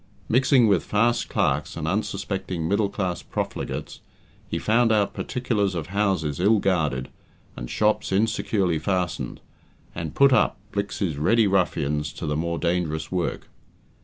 [0.27, 3.99] Mixing with fast clerks and unsuspecting middle class profligates,
[4.49, 7.09] he found out particulars of houses ill guarded,
[7.55, 9.41] and shops insecurely fastened,
[9.93, 13.47] and "put up" Blicks's ready ruffians to the more dangerous work.